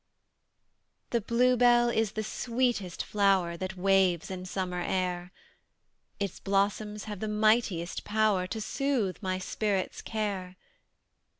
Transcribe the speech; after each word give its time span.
The 1.11 1.21
Bluebell 1.21 1.89
is 1.89 2.13
the 2.13 2.23
sweetest 2.23 3.03
flower 3.05 3.55
That 3.55 3.77
waves 3.77 4.31
in 4.31 4.47
summer 4.47 4.81
air: 4.81 5.31
Its 6.19 6.39
blossoms 6.39 7.03
have 7.03 7.19
the 7.19 7.27
mightiest 7.27 8.03
power 8.03 8.47
To 8.47 8.59
soothe 8.59 9.17
my 9.21 9.37
spirit's 9.37 10.01
care. 10.01 10.55